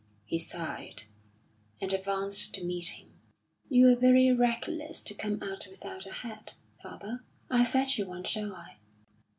He 0.25 0.39
sighed, 0.39 1.03
and 1.79 1.93
advanced 1.93 2.55
to 2.55 2.63
meet 2.63 2.97
him. 2.99 3.11
"You're 3.69 3.95
very 3.95 4.31
reckless 4.31 5.03
to 5.03 5.13
come 5.13 5.37
out 5.43 5.67
without 5.69 6.07
a 6.07 6.11
hat, 6.11 6.55
father. 6.81 7.23
I'll 7.51 7.65
fetch 7.65 7.99
you 7.99 8.07
one, 8.07 8.23
shall 8.23 8.51
I?" 8.51 8.77